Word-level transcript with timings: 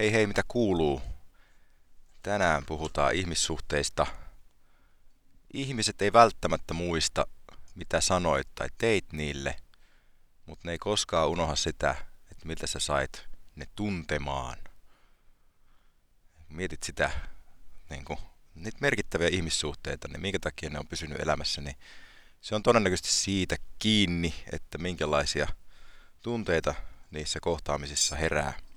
Hei 0.00 0.12
hei, 0.12 0.26
mitä 0.26 0.42
kuuluu? 0.48 1.02
Tänään 2.22 2.66
puhutaan 2.66 3.14
ihmissuhteista. 3.14 4.06
Ihmiset 5.52 6.02
ei 6.02 6.12
välttämättä 6.12 6.74
muista, 6.74 7.26
mitä 7.74 8.00
sanoit 8.00 8.48
tai 8.54 8.68
teit 8.78 9.12
niille, 9.12 9.56
mutta 10.46 10.68
ne 10.68 10.72
ei 10.72 10.78
koskaan 10.78 11.28
unoha 11.28 11.56
sitä, 11.56 11.90
että 12.30 12.46
miltä 12.46 12.66
sä 12.66 12.78
sait 12.78 13.28
ne 13.56 13.66
tuntemaan. 13.76 14.56
Mietit 16.48 16.82
sitä, 16.82 17.10
niin 17.90 18.04
kuin, 18.04 18.18
niitä 18.54 18.78
merkittäviä 18.80 19.28
ihmissuhteita, 19.28 20.08
niin 20.08 20.20
minkä 20.20 20.38
takia 20.38 20.70
ne 20.70 20.78
on 20.78 20.88
pysynyt 20.88 21.20
elämässä, 21.20 21.60
niin 21.60 21.76
se 22.40 22.54
on 22.54 22.62
todennäköisesti 22.62 23.12
siitä 23.12 23.56
kiinni, 23.78 24.34
että 24.52 24.78
minkälaisia 24.78 25.48
tunteita 26.22 26.74
niissä 27.10 27.40
kohtaamisissa 27.40 28.16
herää. 28.16 28.69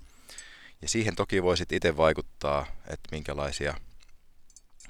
Ja 0.84 0.88
siihen 0.88 1.16
toki 1.16 1.42
voisit 1.42 1.72
itse 1.72 1.96
vaikuttaa, 1.96 2.66
että 2.86 3.08
minkälaisia 3.12 3.74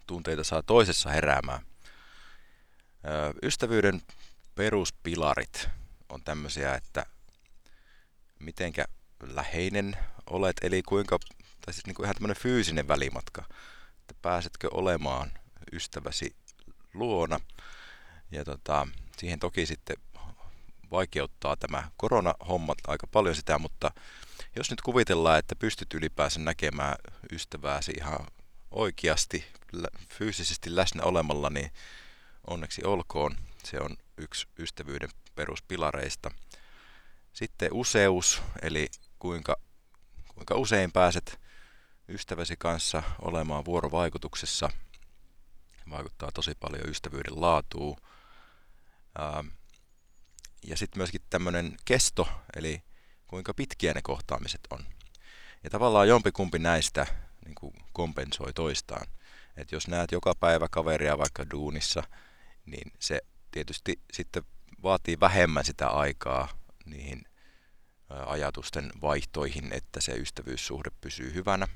tunteita 0.06 0.44
saa 0.44 0.62
toisessa 0.62 1.10
heräämään. 1.10 1.66
Ystävyyden 3.42 4.02
peruspilarit 4.54 5.68
on 6.08 6.22
tämmöisiä, 6.24 6.74
että 6.74 7.06
mitenkä 8.38 8.84
läheinen 9.22 9.96
olet, 10.30 10.56
eli 10.62 10.82
kuinka, 10.82 11.18
tai 11.64 11.74
siis 11.74 11.86
niin 11.86 11.94
kuin 11.94 12.04
ihan 12.04 12.14
tämmöinen 12.14 12.42
fyysinen 12.42 12.88
välimatka, 12.88 13.44
että 14.00 14.14
pääsetkö 14.22 14.68
olemaan 14.70 15.30
ystäväsi 15.72 16.36
luona. 16.94 17.40
Ja 18.30 18.44
tota, 18.44 18.88
siihen 19.18 19.38
toki 19.38 19.66
sitten 19.66 19.96
vaikeuttaa 20.90 21.56
tämä 21.56 21.90
koronahommat 21.96 22.78
aika 22.86 23.06
paljon 23.06 23.34
sitä, 23.34 23.58
mutta 23.58 23.90
jos 24.56 24.70
nyt 24.70 24.80
kuvitellaan, 24.80 25.38
että 25.38 25.56
pystyt 25.56 25.94
ylipäänsä 25.94 26.40
näkemään 26.40 26.96
ystävääsi 27.32 27.92
ihan 27.92 28.26
oikeasti 28.70 29.44
fyysisesti 30.18 30.76
läsnä 30.76 31.02
olemalla, 31.02 31.50
niin 31.50 31.70
onneksi 32.46 32.84
olkoon. 32.84 33.36
Se 33.64 33.80
on 33.80 33.96
yksi 34.16 34.48
ystävyyden 34.58 35.08
peruspilareista. 35.34 36.30
Sitten 37.32 37.72
useus, 37.72 38.42
eli 38.62 38.88
kuinka, 39.18 39.56
kuinka 40.34 40.54
usein 40.54 40.92
pääset 40.92 41.40
ystäväsi 42.08 42.54
kanssa 42.58 43.02
olemaan 43.18 43.64
vuorovaikutuksessa. 43.64 44.70
Vaikuttaa 45.90 46.32
tosi 46.32 46.54
paljon 46.60 46.88
ystävyyden 46.88 47.40
laatuun. 47.40 47.96
Ja 50.66 50.76
sitten 50.76 50.98
myöskin 50.98 51.20
tämmöinen 51.30 51.76
kesto, 51.84 52.28
eli 52.56 52.82
kuinka 53.26 53.54
pitkiä 53.54 53.94
ne 53.94 54.02
kohtaamiset 54.02 54.60
on. 54.70 54.84
Ja 55.64 55.70
tavallaan 55.70 56.08
jompikumpi 56.08 56.58
näistä 56.58 57.06
niin 57.44 57.54
kuin 57.54 57.74
kompensoi 57.92 58.52
toistaan. 58.52 59.06
Et 59.56 59.72
jos 59.72 59.88
näet 59.88 60.12
joka 60.12 60.34
päivä 60.40 60.68
kaveria 60.68 61.18
vaikka 61.18 61.50
duunissa, 61.50 62.02
niin 62.66 62.92
se 62.98 63.20
tietysti 63.50 64.00
sitten 64.12 64.42
vaatii 64.82 65.20
vähemmän 65.20 65.64
sitä 65.64 65.88
aikaa 65.88 66.48
niihin 66.86 67.24
ajatusten 68.08 68.90
vaihtoihin, 69.02 69.72
että 69.72 70.00
se 70.00 70.12
ystävyyssuhde 70.12 70.90
pysyy 71.00 71.34
hyvänä. 71.34 71.68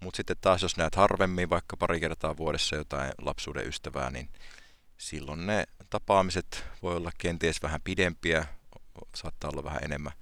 Mutta 0.00 0.16
sitten 0.16 0.36
taas 0.40 0.62
jos 0.62 0.76
näet 0.76 0.94
harvemmin, 0.94 1.50
vaikka 1.50 1.76
pari 1.76 2.00
kertaa 2.00 2.36
vuodessa 2.36 2.76
jotain 2.76 3.12
lapsuuden 3.18 3.68
ystävää, 3.68 4.10
niin 4.10 4.28
silloin 4.98 5.46
ne 5.46 5.64
tapaamiset 5.90 6.64
voi 6.82 6.96
olla 6.96 7.10
kenties 7.18 7.62
vähän 7.62 7.80
pidempiä, 7.84 8.46
saattaa 9.14 9.50
olla 9.50 9.64
vähän 9.64 9.84
enemmän 9.84 10.12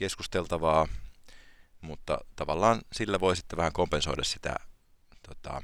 keskusteltavaa, 0.00 0.88
mutta 1.80 2.18
tavallaan 2.36 2.82
sillä 2.92 3.20
voi 3.20 3.36
sitten 3.36 3.56
vähän 3.56 3.72
kompensoida 3.72 4.24
sitä 4.24 4.54
tota, 5.28 5.62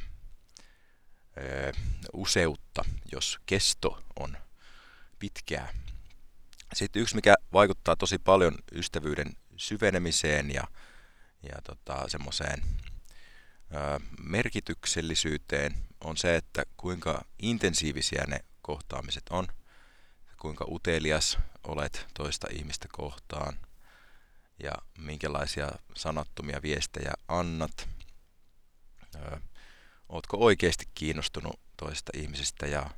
ö, 1.38 1.72
useutta, 2.12 2.84
jos 3.12 3.38
kesto 3.46 4.02
on 4.20 4.36
pitkää. 5.18 5.74
Sitten 6.74 7.02
yksi, 7.02 7.14
mikä 7.14 7.34
vaikuttaa 7.52 7.96
tosi 7.96 8.18
paljon 8.18 8.54
ystävyyden 8.72 9.32
syvenemiseen 9.56 10.54
ja, 10.54 10.64
ja 11.42 11.56
tota, 11.64 12.08
semmoiseen 12.08 12.62
merkityksellisyyteen, 14.22 15.74
on 16.04 16.16
se, 16.16 16.36
että 16.36 16.62
kuinka 16.76 17.24
intensiivisiä 17.38 18.24
ne 18.28 18.40
kohtaamiset 18.62 19.22
on, 19.30 19.46
kuinka 20.40 20.64
utelias 20.68 21.38
olet 21.64 22.06
toista 22.14 22.46
ihmistä 22.52 22.88
kohtaan 22.92 23.58
ja 24.58 24.72
minkälaisia 24.98 25.68
sanattomia 25.96 26.62
viestejä 26.62 27.12
annat. 27.28 27.88
Öö, 29.14 29.38
ootko 30.08 30.36
oikeasti 30.36 30.84
kiinnostunut 30.94 31.60
toista 31.76 32.12
ihmisestä 32.14 32.66
ja, 32.66 32.90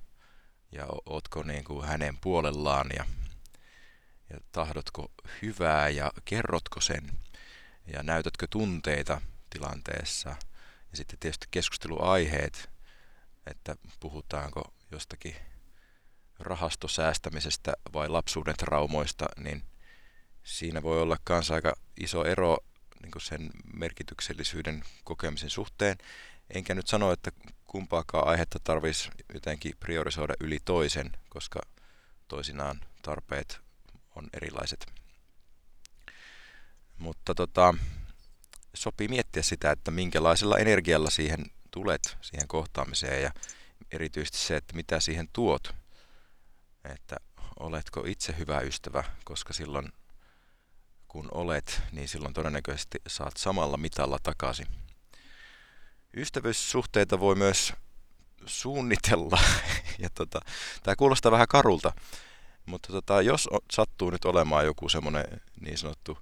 ja 0.72 0.86
ootko 1.06 1.42
niin 1.42 1.64
kuin 1.64 1.86
hänen 1.86 2.18
puolellaan 2.20 2.86
ja, 2.96 3.04
ja 4.30 4.40
tahdotko 4.52 5.12
hyvää 5.42 5.88
ja 5.88 6.12
kerrotko 6.24 6.80
sen 6.80 7.10
ja 7.92 8.02
näytätkö 8.02 8.46
tunteita 8.50 9.20
tilanteessa. 9.50 10.28
Ja 10.90 10.96
sitten 10.96 11.18
tietysti 11.18 11.46
keskusteluaiheet, 11.50 12.70
että 13.46 13.76
puhutaanko 14.00 14.74
jostakin 14.90 15.36
rahastosäästämisestä 16.38 17.72
vai 17.92 18.08
lapsuuden 18.08 18.56
traumoista, 18.56 19.26
niin 19.36 19.62
siinä 20.48 20.82
voi 20.82 21.02
olla 21.02 21.16
myös 21.28 21.50
aika 21.50 21.76
iso 22.00 22.24
ero 22.24 22.58
niin 23.02 23.12
sen 23.18 23.50
merkityksellisyyden 23.72 24.82
kokemisen 25.04 25.50
suhteen. 25.50 25.98
Enkä 26.50 26.74
nyt 26.74 26.86
sano, 26.86 27.12
että 27.12 27.30
kumpaakaan 27.64 28.28
aihetta 28.28 28.58
tarvitsisi 28.64 29.10
jotenkin 29.34 29.72
priorisoida 29.80 30.34
yli 30.40 30.58
toisen, 30.64 31.12
koska 31.28 31.60
toisinaan 32.28 32.80
tarpeet 33.02 33.60
on 34.14 34.28
erilaiset. 34.32 34.86
Mutta 36.98 37.34
tota, 37.34 37.74
sopii 38.74 39.08
miettiä 39.08 39.42
sitä, 39.42 39.70
että 39.70 39.90
minkälaisella 39.90 40.58
energialla 40.58 41.10
siihen 41.10 41.44
tulet 41.70 42.16
siihen 42.20 42.48
kohtaamiseen 42.48 43.22
ja 43.22 43.30
erityisesti 43.92 44.38
se, 44.38 44.56
että 44.56 44.76
mitä 44.76 45.00
siihen 45.00 45.28
tuot. 45.32 45.74
Että 46.84 47.16
oletko 47.60 48.04
itse 48.06 48.34
hyvä 48.38 48.60
ystävä, 48.60 49.04
koska 49.24 49.52
silloin 49.52 49.92
kun 51.18 51.28
olet, 51.32 51.82
niin 51.92 52.08
silloin 52.08 52.34
todennäköisesti 52.34 52.98
saat 53.06 53.36
samalla 53.36 53.76
mitalla 53.76 54.18
takaisin. 54.22 54.66
Ystävyyssuhteita 56.16 57.20
voi 57.20 57.34
myös 57.34 57.72
suunnitella. 58.46 59.40
ja 60.02 60.10
tota, 60.14 60.40
tämä 60.82 60.96
kuulostaa 60.96 61.32
vähän 61.32 61.48
karulta, 61.48 61.92
mutta 62.66 62.92
tota, 62.92 63.22
jos 63.22 63.48
sattuu 63.72 64.10
nyt 64.10 64.24
olemaan 64.24 64.64
joku 64.64 64.88
semmoinen 64.88 65.24
niin 65.60 65.78
sanottu 65.78 66.18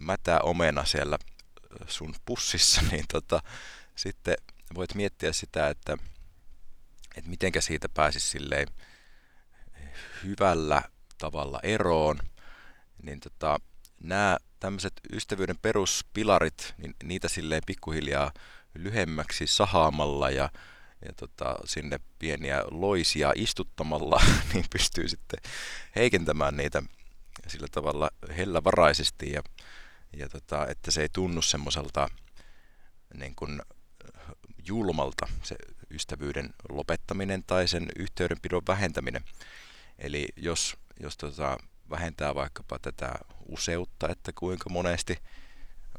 mätä 0.00 0.40
omena 0.40 0.84
siellä 0.84 1.18
sun 1.88 2.14
pussissa, 2.24 2.82
niin 2.90 3.04
tota, 3.12 3.42
sitten 3.96 4.36
voit 4.74 4.94
miettiä 4.94 5.32
sitä, 5.32 5.68
että, 5.68 5.96
että 7.16 7.30
mitenkä 7.30 7.60
siitä 7.60 7.88
pääsisi 7.88 8.26
silleen 8.26 8.68
hyvällä 10.24 10.82
tavalla 11.18 11.60
eroon, 11.62 12.18
niin 13.02 13.20
tota, 13.20 13.60
nämä 14.00 14.36
tämmöiset 14.60 14.92
ystävyyden 15.12 15.58
peruspilarit, 15.62 16.74
niin 16.78 16.94
niitä 17.04 17.28
silleen 17.28 17.62
pikkuhiljaa 17.66 18.32
lyhemmäksi 18.74 19.46
sahaamalla 19.46 20.30
ja, 20.30 20.50
ja 21.04 21.12
tota, 21.12 21.56
sinne 21.64 22.00
pieniä 22.18 22.62
loisia 22.70 23.32
istuttamalla, 23.34 24.22
niin 24.54 24.64
pystyy 24.72 25.08
sitten 25.08 25.40
heikentämään 25.96 26.56
niitä 26.56 26.82
sillä 27.46 27.66
tavalla 27.70 28.10
hellävaraisesti 28.36 29.32
ja, 29.32 29.42
ja 30.16 30.28
tota, 30.28 30.66
että 30.66 30.90
se 30.90 31.02
ei 31.02 31.08
tunnu 31.12 31.42
semmoiselta 31.42 32.08
niin 33.14 33.34
kuin 33.34 33.62
julmalta 34.66 35.26
se 35.42 35.56
ystävyyden 35.90 36.54
lopettaminen 36.68 37.44
tai 37.46 37.68
sen 37.68 37.88
yhteydenpidon 37.96 38.62
vähentäminen. 38.68 39.24
Eli 39.98 40.28
jos, 40.36 40.76
jos 41.00 41.16
tota, 41.16 41.58
vähentää 41.90 42.34
vaikkapa 42.34 42.78
tätä 42.78 43.14
useutta, 43.46 44.08
että 44.08 44.32
kuinka 44.34 44.70
monesti 44.70 45.18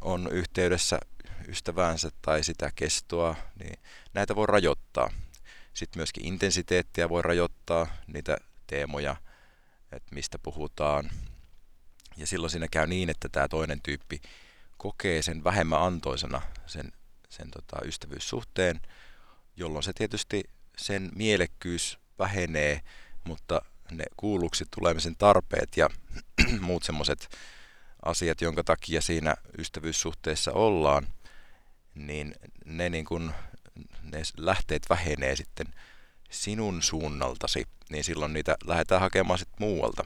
on 0.02 0.30
yhteydessä 0.32 1.00
ystäväänsä 1.48 2.10
tai 2.22 2.44
sitä 2.44 2.72
kestoa, 2.76 3.36
niin 3.60 3.80
näitä 4.14 4.36
voi 4.36 4.48
rajoittaa. 4.48 5.10
Sitten 5.74 6.00
myöskin 6.00 6.26
intensiteettiä 6.26 7.10
voi 7.10 7.22
rajoittaa, 7.22 7.88
niitä 8.08 8.38
teemoja, 8.68 9.16
että 9.92 10.16
mistä 10.16 10.40
puhutaan. 10.40 11.10
Ja 12.18 12.28
silloin 12.28 12.52
siinä 12.52 12.68
käy 12.72 12.88
niin, 12.88 13.10
että 13.10 13.30
tämä 13.30 13.48
toinen 13.48 13.82
tyyppi 13.82 14.22
kokee 14.78 15.22
sen 15.22 15.44
vähemmän 15.44 15.82
antoisena 15.82 16.42
sen, 16.66 16.92
sen 17.30 17.52
tota, 17.52 17.86
ystävyyssuhteen, 17.86 18.80
jolloin 19.56 19.84
se 19.84 19.94
tietysti 19.94 20.44
sen 20.78 21.12
mielekkyys 21.16 22.00
vähenee, 22.20 22.82
mutta 23.24 23.62
ne 23.92 24.06
kuulluksi 24.18 24.66
tulemisen 24.76 25.16
tarpeet 25.16 25.78
ja 25.78 25.90
muut 26.62 26.84
semmoiset 26.84 27.38
asiat, 28.06 28.42
jonka 28.42 28.64
takia 28.64 29.02
siinä 29.02 29.36
ystävyyssuhteessa 29.58 30.52
ollaan, 30.52 31.08
niin 31.96 32.36
ne, 32.66 32.90
niin 32.90 33.06
kun, 33.06 33.34
ne 34.02 34.22
lähteet 34.38 34.84
vähenee 34.90 35.36
sitten 35.36 35.68
sinun 36.30 36.84
suunnaltasi, 36.84 37.66
niin 37.90 38.04
silloin 38.04 38.34
niitä 38.34 38.56
lähdetään 38.64 39.02
hakemaan 39.02 39.40
sitten 39.40 39.58
muualta. 39.60 40.06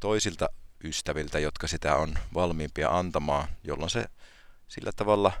Toisilta 0.00 0.48
ystäviltä, 0.84 1.38
jotka 1.38 1.66
sitä 1.66 1.96
on 1.96 2.18
valmiimpia 2.34 2.88
antamaan, 2.90 3.48
jolloin 3.64 3.90
se 3.90 4.04
sillä 4.68 4.92
tavalla 4.92 5.32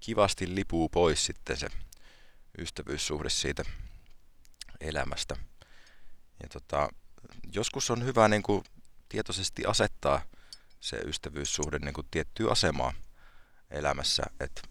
kivasti 0.00 0.54
lipuu 0.54 0.88
pois 0.88 1.26
sitten 1.26 1.56
se 1.56 1.68
ystävyyssuhde 2.58 3.30
siitä 3.30 3.64
elämästä. 4.80 5.36
Ja 6.42 6.48
tota, 6.48 6.88
joskus 7.52 7.90
on 7.90 8.04
hyvä 8.04 8.28
niin 8.28 8.42
kuin 8.42 8.64
tietoisesti 9.08 9.66
asettaa 9.66 10.22
se 10.80 10.96
ystävyyssuhde 10.96 11.78
niin 11.78 11.94
kuin 11.94 12.06
tiettyä 12.10 12.50
asemaa 12.50 12.92
elämässä. 13.70 14.22
Et 14.40 14.62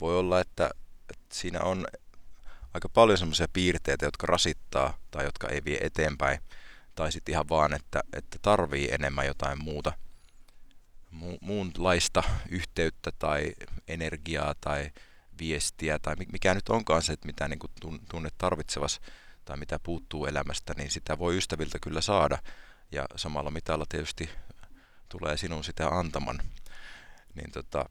voi 0.00 0.18
olla, 0.18 0.40
että, 0.40 0.70
että 1.10 1.34
siinä 1.34 1.60
on 1.60 1.86
aika 2.74 2.88
paljon 2.88 3.18
semmoisia 3.18 3.48
piirteitä, 3.52 4.04
jotka 4.04 4.26
rasittaa 4.26 4.98
tai 5.10 5.24
jotka 5.24 5.48
ei 5.48 5.64
vie 5.64 5.78
eteenpäin. 5.80 6.40
Tai 6.94 7.12
sitten 7.12 7.32
ihan 7.32 7.48
vaan, 7.48 7.74
että, 7.74 8.02
että 8.12 8.38
tarvii 8.42 8.88
enemmän 8.92 9.26
jotain 9.26 9.64
muuta, 9.64 9.92
mu- 11.14 11.38
muunlaista 11.40 12.22
yhteyttä 12.48 13.12
tai 13.18 13.52
energiaa 13.88 14.54
tai 14.60 14.90
viestiä 15.38 15.98
tai 15.98 16.16
mikä 16.32 16.54
nyt 16.54 16.68
onkaan 16.68 17.02
se, 17.02 17.12
että 17.12 17.26
mitä 17.26 17.48
niin 17.48 17.58
tunnet 18.10 18.34
tarvitsevas 18.38 19.00
tai 19.44 19.56
mitä 19.56 19.78
puuttuu 19.78 20.26
elämästä, 20.26 20.74
niin 20.76 20.90
sitä 20.90 21.18
voi 21.18 21.36
ystäviltä 21.36 21.78
kyllä 21.78 22.00
saada. 22.00 22.38
Ja 22.92 23.06
samalla 23.16 23.50
mitalla 23.50 23.84
tietysti 23.88 24.30
tulee 25.08 25.36
sinun 25.36 25.64
sitä 25.64 25.88
antaman. 25.88 26.42
Niin 27.34 27.50
tota, 27.50 27.88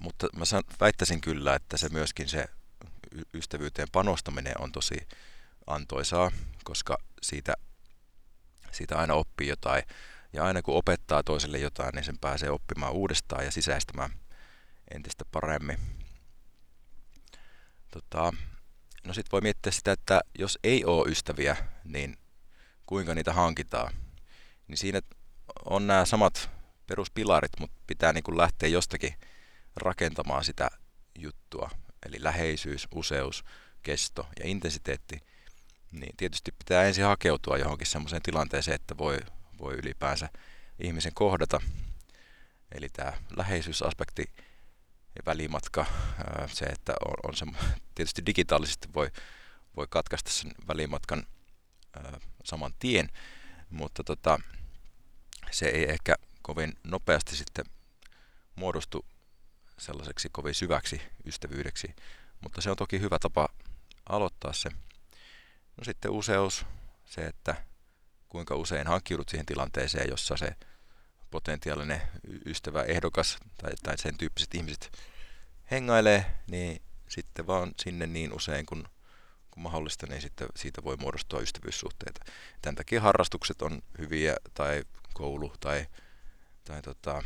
mutta 0.00 0.28
mä 0.36 0.44
väittäisin 0.80 1.20
kyllä, 1.20 1.54
että 1.54 1.76
se 1.76 1.88
myöskin 1.88 2.28
se 2.28 2.46
ystävyyteen 3.34 3.88
panostaminen 3.92 4.60
on 4.60 4.72
tosi 4.72 5.08
antoisaa, 5.66 6.30
koska 6.64 6.98
siitä, 7.22 7.54
siitä 8.70 8.98
aina 8.98 9.14
oppii 9.14 9.48
jotain. 9.48 9.82
Ja 10.32 10.44
aina 10.44 10.62
kun 10.62 10.76
opettaa 10.76 11.22
toiselle 11.22 11.58
jotain, 11.58 11.90
niin 11.94 12.04
sen 12.04 12.18
pääsee 12.18 12.50
oppimaan 12.50 12.92
uudestaan 12.92 13.44
ja 13.44 13.50
sisäistämään 13.50 14.10
entistä 14.94 15.24
paremmin. 15.32 15.78
Tota, 17.90 18.32
no 19.04 19.14
sitten 19.14 19.32
voi 19.32 19.40
miettiä 19.40 19.72
sitä, 19.72 19.92
että 19.92 20.20
jos 20.38 20.58
ei 20.64 20.84
ole 20.84 21.10
ystäviä, 21.10 21.56
niin 21.84 22.16
kuinka 22.86 23.14
niitä 23.14 23.32
hankitaan. 23.32 23.94
Niin 24.68 24.78
siinä 24.78 25.00
on 25.64 25.86
nämä 25.86 26.04
samat 26.04 26.50
peruspilarit, 26.86 27.52
mutta 27.58 27.76
pitää 27.86 28.12
niin 28.12 28.24
kuin 28.24 28.36
lähteä 28.36 28.68
jostakin 28.68 29.14
rakentamaan 29.76 30.44
sitä 30.44 30.70
juttua. 31.18 31.70
Eli 32.06 32.16
läheisyys, 32.20 32.88
useus, 32.94 33.44
kesto 33.82 34.26
ja 34.40 34.48
intensiteetti. 34.48 35.20
Niin 35.92 36.16
tietysti 36.16 36.52
pitää 36.52 36.84
ensin 36.84 37.04
hakeutua 37.04 37.58
johonkin 37.58 37.86
semmoiseen 37.86 38.22
tilanteeseen, 38.22 38.74
että 38.74 38.98
voi, 38.98 39.18
voi 39.58 39.74
ylipäänsä 39.74 40.28
ihmisen 40.78 41.14
kohdata. 41.14 41.60
Eli 42.72 42.88
tämä 42.88 43.12
läheisyysaspekti 43.36 44.24
välimatka, 45.26 45.86
se, 46.46 46.64
että 46.64 46.94
on, 47.08 47.14
on 47.22 47.36
se, 47.36 47.46
tietysti 47.94 48.26
digitaalisesti 48.26 48.88
voi, 48.94 49.10
voi 49.76 49.86
katkaista 49.90 50.30
sen 50.30 50.52
välimatkan 50.68 51.26
saman 52.44 52.74
tien, 52.78 53.08
mutta 53.70 54.04
tota, 54.04 54.40
se 55.50 55.66
ei 55.66 55.90
ehkä 55.90 56.14
kovin 56.42 56.78
nopeasti 56.84 57.36
sitten 57.36 57.64
muodostu 58.54 59.04
sellaiseksi 59.78 60.28
kovin 60.32 60.54
syväksi 60.54 61.02
ystävyydeksi, 61.26 61.94
mutta 62.40 62.60
se 62.60 62.70
on 62.70 62.76
toki 62.76 63.00
hyvä 63.00 63.18
tapa 63.18 63.48
aloittaa 64.08 64.52
se. 64.52 64.70
No 65.76 65.84
sitten 65.84 66.10
useus, 66.10 66.66
se, 67.04 67.20
että 67.20 67.64
kuinka 68.28 68.54
usein 68.54 68.86
hankkiudut 68.86 69.28
siihen 69.28 69.46
tilanteeseen, 69.46 70.10
jossa 70.10 70.36
se 70.36 70.56
potentiaalinen 71.34 72.02
ystävä, 72.46 72.82
ehdokas 72.82 73.38
tai, 73.62 73.72
tai 73.82 73.98
sen 73.98 74.18
tyyppiset 74.18 74.54
ihmiset 74.54 74.98
hengailee, 75.70 76.26
niin 76.46 76.82
sitten 77.08 77.46
vaan 77.46 77.72
sinne 77.82 78.06
niin 78.06 78.32
usein 78.32 78.66
kuin, 78.66 78.84
kuin 79.50 79.62
mahdollista, 79.62 80.06
niin 80.06 80.22
sitten 80.22 80.48
siitä 80.56 80.84
voi 80.84 80.96
muodostua 80.96 81.40
ystävyyssuhteita. 81.40 82.24
Tämän 82.62 82.74
takia 82.74 83.00
harrastukset 83.00 83.62
on 83.62 83.82
hyviä, 83.98 84.36
tai 84.54 84.84
koulu, 85.14 85.52
tai, 85.60 85.86
tai 86.64 86.82
tota, 86.82 87.22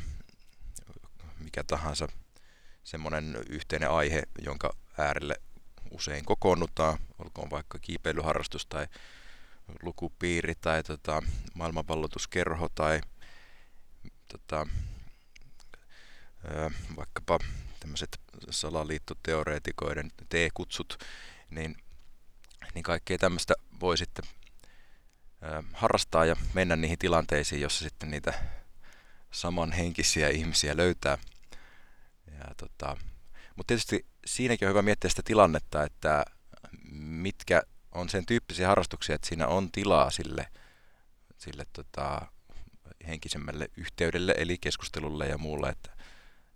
mikä 1.38 1.64
tahansa 1.64 2.08
semmoinen 2.84 3.36
yhteinen 3.48 3.90
aihe, 3.90 4.22
jonka 4.42 4.76
äärelle 4.98 5.36
usein 5.90 6.24
kokoonnutaan, 6.24 6.98
olkoon 7.18 7.50
vaikka 7.50 7.78
kiipeilyharrastus 7.78 8.66
tai 8.66 8.86
lukupiiri 9.82 10.54
tai 10.54 10.82
tota, 10.82 11.22
maailmanvalloituskerho 11.54 12.68
tai 12.74 13.00
tota, 14.28 14.66
vaikkapa 16.96 17.38
tämmöiset 17.80 18.20
salaliittoteoreetikoiden 18.50 20.10
T-kutsut, 20.28 20.98
niin, 21.50 21.76
niin 22.74 22.82
kaikkea 22.82 23.18
tämmöistä 23.18 23.54
voi 23.80 23.98
sitten 23.98 24.24
harrastaa 25.72 26.24
ja 26.24 26.36
mennä 26.54 26.76
niihin 26.76 26.98
tilanteisiin, 26.98 27.60
jossa 27.60 27.84
sitten 27.84 28.10
niitä 28.10 28.34
samanhenkisiä 29.30 30.28
ihmisiä 30.28 30.76
löytää– 30.76 31.18
ja 32.38 32.54
tota, 32.56 32.96
mutta 33.56 33.68
tietysti 33.68 34.06
siinäkin 34.26 34.68
on 34.68 34.70
hyvä 34.70 34.82
miettiä 34.82 35.10
sitä 35.10 35.22
tilannetta, 35.24 35.84
että 35.84 36.24
mitkä 36.92 37.62
on 37.92 38.08
sen 38.08 38.26
tyyppisiä 38.26 38.68
harrastuksia, 38.68 39.14
että 39.14 39.28
siinä 39.28 39.46
on 39.46 39.72
tilaa 39.72 40.10
sille, 40.10 40.46
sille 41.38 41.66
tota, 41.72 42.26
henkisemmälle 43.06 43.68
yhteydelle, 43.76 44.34
eli 44.38 44.58
keskustelulle 44.58 45.26
ja 45.26 45.38
muulle, 45.38 45.68
että, 45.68 45.90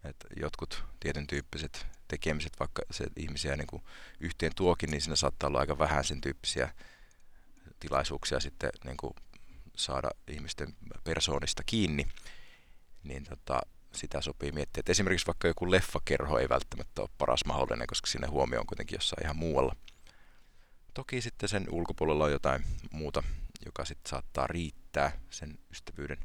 että 0.05 0.29
jotkut 0.37 0.85
tietyn 1.00 1.27
tyyppiset 1.27 1.87
tekemiset, 2.09 2.61
vaikka 2.61 2.83
se 2.91 3.06
ihmisiä 3.17 3.56
niin 3.56 3.67
kuin 3.67 3.83
yhteen 4.21 4.53
tuokin, 4.56 4.91
niin 4.91 5.00
siinä 5.00 5.17
saattaa 5.17 5.49
olla 5.49 5.61
aika 5.61 5.79
vähän 5.79 6.05
sen 6.05 6.21
tyyppisiä 6.21 6.75
tilaisuuksia 7.81 8.41
sitten 8.41 8.71
niin 8.85 8.97
kuin 8.97 9.12
saada 9.77 10.11
ihmisten 10.29 10.75
persoonista 11.05 11.62
kiinni. 11.67 12.06
Niin 13.05 13.25
tota, 13.25 13.61
sitä 13.94 14.21
sopii 14.21 14.53
miettiä. 14.53 14.81
Et 14.81 14.89
esimerkiksi 14.89 15.27
vaikka 15.27 15.49
joku 15.49 15.71
leffakerho 15.71 16.39
ei 16.39 16.49
välttämättä 16.49 17.03
ole 17.03 17.11
paras 17.19 17.44
mahdollinen, 17.44 17.87
koska 17.87 18.06
sinne 18.06 18.27
huomio 18.27 18.61
on 18.61 18.67
kuitenkin 18.67 18.96
jossain 18.96 19.25
ihan 19.25 19.37
muualla. 19.37 19.77
Toki 20.94 21.20
sitten 21.20 21.49
sen 21.49 21.67
ulkopuolella 21.70 22.25
on 22.25 22.32
jotain 22.32 22.65
muuta, 22.91 23.22
joka 23.65 23.84
sitten 23.84 24.11
saattaa 24.11 24.46
riittää 24.46 25.20
sen 25.31 25.58
ystävyyden 25.70 26.19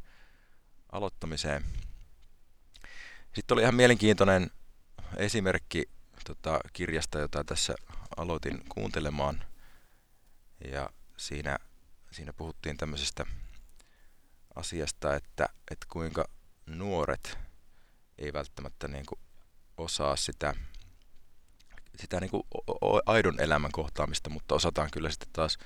aloittamiseen. 0.91 1.63
Sitten 3.33 3.55
oli 3.55 3.61
ihan 3.61 3.75
mielenkiintoinen 3.75 4.51
esimerkki 5.17 5.89
tota, 6.25 6.59
kirjasta, 6.73 7.19
jota 7.19 7.43
tässä 7.43 7.75
aloitin 8.17 8.63
kuuntelemaan. 8.69 9.45
Ja 10.71 10.89
siinä, 11.17 11.57
siinä 12.11 12.33
puhuttiin 12.33 12.77
tämmöisestä 12.77 13.25
asiasta, 14.55 15.15
että, 15.15 15.49
että 15.71 15.85
kuinka 15.89 16.25
nuoret 16.65 17.37
ei 18.17 18.33
välttämättä 18.33 18.87
niin 18.87 19.05
kuin 19.05 19.19
osaa 19.77 20.15
sitä, 20.15 20.53
sitä 21.95 22.19
niin 22.19 22.31
kuin 22.31 22.43
aidon 23.05 23.39
elämän 23.39 23.71
kohtaamista, 23.71 24.29
mutta 24.29 24.55
osataan 24.55 24.91
kyllä 24.91 25.09
sitten 25.09 25.29
taas 25.33 25.57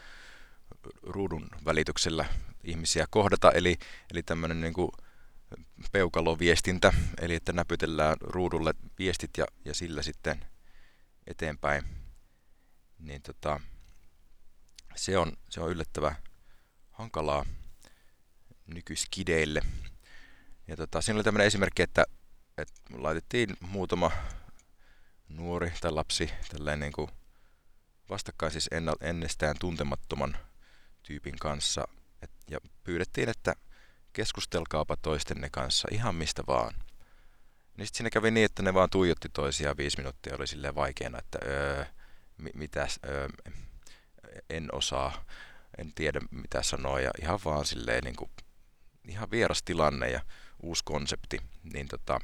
ruudun 1.04 1.50
välityksellä 1.66 2.26
ihmisiä 2.64 3.06
kohdata, 3.10 3.52
eli, 3.52 3.78
eli 4.12 4.24
tämmöinen 4.24 4.62
niin 4.62 4.74
kuin 4.74 4.92
peukaloviestintä, 5.92 6.94
eli 7.22 7.36
että 7.36 7.54
näpytellään 7.54 8.18
ruudulle 8.22 8.74
viestit 9.00 9.32
ja, 9.38 9.46
ja 9.66 9.74
sillä 9.74 10.02
sitten 10.02 10.46
eteenpäin, 11.28 11.84
niin 13.00 13.22
tota, 13.22 13.60
se, 14.96 15.18
on, 15.18 15.38
se 15.50 15.62
on 15.62 15.70
yllättävän 15.70 16.16
hankalaa 16.92 17.46
nykyskideille. 18.68 19.62
Ja 20.68 20.76
tota, 20.76 21.02
siinä 21.02 21.18
oli 21.18 21.24
tämmöinen 21.24 21.48
esimerkki, 21.48 21.82
että 21.82 22.06
et 22.58 22.72
laitettiin 22.94 23.58
muutama 23.60 24.12
nuori 25.30 25.72
tai 25.82 25.92
lapsi 25.92 26.30
tälleen 26.52 26.80
niin 26.80 26.94
kuin 26.94 27.10
vastakkain 28.10 28.52
siis 28.52 28.70
ennestään 29.02 29.56
tuntemattoman 29.60 30.38
tyypin 31.04 31.40
kanssa 31.40 31.88
et, 32.22 32.32
ja 32.50 32.60
pyydettiin, 32.84 33.30
että 33.30 33.56
keskustelkaapa 34.14 34.98
toistenne 34.98 35.50
kanssa 35.52 35.88
ihan 35.92 36.16
mistä 36.16 36.44
vaan. 36.48 36.74
Niin 37.78 37.88
sitten 37.88 37.98
siinä 37.98 38.10
kävi 38.10 38.32
niin, 38.32 38.46
että 38.46 38.64
ne 38.64 38.74
vaan 38.74 38.90
tuijotti 38.90 39.30
toisiaan 39.30 39.78
viisi 39.78 39.98
minuuttia, 39.98 40.36
oli 40.36 40.48
silleen 40.48 40.76
vaikeana, 40.76 41.20
että 41.20 41.40
öö, 41.46 41.86
mitäs, 42.54 43.00
öö, 43.06 43.28
en 44.50 44.76
osaa, 44.76 45.26
en 45.78 45.94
tiedä 45.94 46.20
mitä 46.32 46.64
sanoa 46.64 47.00
ja 47.00 47.12
ihan 47.22 47.40
vaan 47.46 47.66
silleen 47.66 48.04
niin 48.04 48.16
kuin, 48.16 48.32
ihan 49.08 49.32
vieras 49.32 49.64
tilanne 49.64 50.10
ja 50.10 50.22
uusi 50.64 50.84
konsepti, 50.86 51.38
niin 51.74 51.88
tota, 51.88 52.20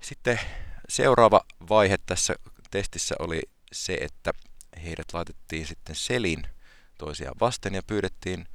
sitten 0.00 0.40
seuraava 0.88 1.40
vaihe 1.68 1.98
tässä 2.06 2.34
testissä 2.70 3.14
oli 3.18 3.42
se, 3.72 3.94
että 3.94 4.32
heidät 4.84 5.12
laitettiin 5.12 5.66
sitten 5.66 5.96
selin 5.96 6.46
toisiaan 6.98 7.36
vasten 7.40 7.74
ja 7.74 7.82
pyydettiin 7.82 8.48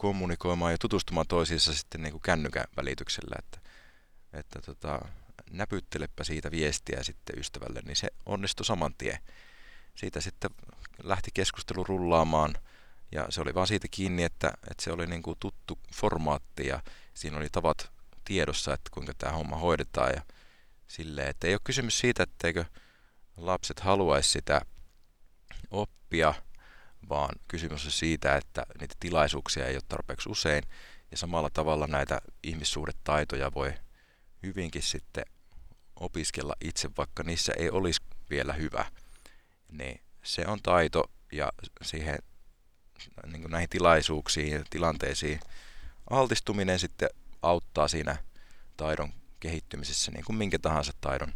kommunikoimaan 0.00 0.72
ja 0.72 0.78
tutustumaan 0.78 1.26
toisiinsa 1.26 1.74
sitten 1.74 2.02
niin 2.02 2.12
kuin 2.12 2.22
kännykän 2.22 2.64
välityksellä, 2.76 3.36
että, 3.38 3.60
että 4.32 4.60
tota, 4.60 5.00
näpyttelepä 5.50 6.24
siitä 6.24 6.50
viestiä 6.50 7.02
sitten 7.02 7.38
ystävälle, 7.38 7.80
niin 7.84 7.96
se 7.96 8.08
onnistui 8.26 8.66
saman 8.66 8.94
tien. 8.98 9.18
Siitä 9.94 10.20
sitten 10.20 10.50
lähti 11.02 11.30
keskustelu 11.34 11.84
rullaamaan 11.84 12.54
ja 13.12 13.26
se 13.30 13.40
oli 13.40 13.54
vaan 13.54 13.66
siitä 13.66 13.88
kiinni, 13.90 14.22
että, 14.22 14.52
että 14.70 14.84
se 14.84 14.92
oli 14.92 15.06
niin 15.06 15.22
kuin 15.22 15.36
tuttu 15.40 15.78
formaatti 15.94 16.66
ja 16.66 16.82
siinä 17.14 17.36
oli 17.36 17.48
tavat 17.52 17.90
tiedossa, 18.24 18.74
että 18.74 18.90
kuinka 18.94 19.12
tämä 19.18 19.32
homma 19.32 19.56
hoidetaan 19.56 20.12
ja 20.14 20.22
silleen, 20.88 21.28
että 21.28 21.46
ei 21.46 21.54
ole 21.54 21.60
kysymys 21.64 21.98
siitä, 21.98 22.22
etteikö 22.22 22.64
lapset 23.36 23.80
haluaisi 23.80 24.30
sitä 24.30 24.60
oppia, 25.70 26.34
vaan 27.08 27.34
kysymys 27.48 27.86
on 27.86 27.92
siitä, 27.92 28.36
että 28.36 28.66
niitä 28.80 28.94
tilaisuuksia 29.00 29.66
ei 29.66 29.74
ole 29.74 29.82
tarpeeksi 29.88 30.28
usein 30.28 30.64
ja 31.10 31.16
samalla 31.16 31.50
tavalla 31.50 31.86
näitä 31.86 32.20
ihmissuhdetaitoja 32.42 33.54
voi 33.54 33.72
hyvinkin 34.42 34.82
sitten 34.82 35.24
opiskella 35.96 36.54
itse, 36.60 36.90
vaikka 36.98 37.22
niissä 37.22 37.52
ei 37.56 37.70
olisi 37.70 38.00
vielä 38.30 38.52
hyvä. 38.52 38.84
Niin 39.72 40.00
se 40.22 40.44
on 40.46 40.62
taito 40.62 41.10
ja 41.32 41.52
siihen 41.82 42.18
niin 43.26 43.40
kuin 43.40 43.52
näihin 43.52 43.68
tilaisuuksiin 43.68 44.52
ja 44.52 44.64
tilanteisiin 44.70 45.40
altistuminen 46.10 46.78
sitten 46.78 47.08
auttaa 47.42 47.88
siinä 47.88 48.16
taidon 48.76 49.12
kehittymisessä, 49.40 50.10
niin 50.10 50.24
kuin 50.24 50.36
minkä 50.36 50.58
tahansa 50.58 50.92
taidon, 51.00 51.32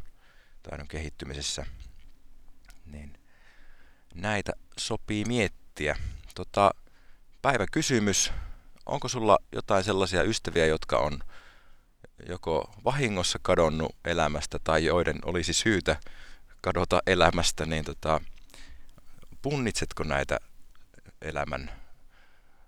taidon 0.63 0.89
kehittymisessä. 0.89 1.67
Niin 2.87 3.19
näitä 4.15 4.53
sopii 4.79 5.25
miettiä. 5.25 5.97
Tota, 6.35 6.71
päivä 7.43 7.67
kysymys. 7.73 8.33
Onko 8.87 9.09
sulla 9.09 9.39
jotain 9.53 9.85
sellaisia 9.85 10.23
ystäviä, 10.23 10.67
jotka 10.67 10.99
on 10.99 11.19
joko 12.29 12.75
vahingossa 12.85 13.39
kadonnut 13.43 13.97
elämästä 14.05 14.59
tai 14.65 14.85
joiden 14.85 15.19
olisi 15.25 15.53
syytä 15.53 15.97
kadota 16.61 17.03
elämästä, 17.07 17.67
niin 17.67 17.85
tota, 17.85 18.21
punnitsetko 19.43 20.05
näitä 20.05 20.39
elämän 21.23 21.71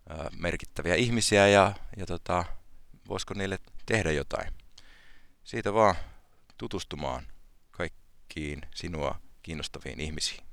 ää, 0.09 0.31
merkittäviä 0.39 0.95
ihmisiä 0.95 1.49
ja, 1.49 1.73
ja 1.97 2.07
tota, 2.07 2.45
voisiko 3.09 3.35
niille 3.35 3.59
tehdä 3.87 4.13
jotain? 4.13 4.53
Siitä 5.45 5.75
vaan 5.75 5.95
tutustumaan 6.59 7.27
kaikkiin 7.71 8.63
sinua 8.75 9.21
kiinnostaviin 9.43 10.01
ihmisiin. 10.01 10.46